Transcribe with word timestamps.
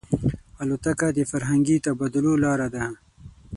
الوتکه 0.61 1.07
د 1.17 1.19
فرهنګي 1.31 1.77
تبادلو 1.85 2.33
لاره 2.43 2.67
ده. 2.75 2.85